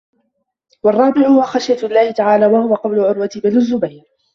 [0.83, 4.03] وَالرَّابِعُ هُوَ خَشْيَةُ اللَّهِ تَعَالَى وَهُوَ قَوْلُ عُرْوَةَ بْنِ الزُّبَيْرِ